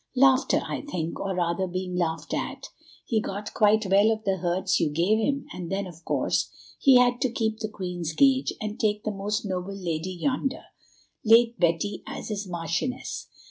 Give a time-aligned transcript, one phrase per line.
[0.15, 2.69] "Laughter, I think, or, rather, being laughed at.
[3.05, 6.95] He got quite well of the hurts you gave him, and then, of course, he
[6.97, 10.63] had to keep the queen's gage, and take the most noble lady yonder,
[11.23, 13.27] late Betty, as his marchioness.